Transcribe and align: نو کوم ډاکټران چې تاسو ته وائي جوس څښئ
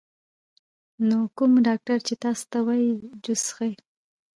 نو 1.07 1.17
کوم 1.37 1.51
ډاکټران 1.67 1.99
چې 2.07 2.13
تاسو 2.23 2.43
ته 2.51 2.57
وائي 2.65 2.89
جوس 3.23 3.41
څښئ 3.47 3.73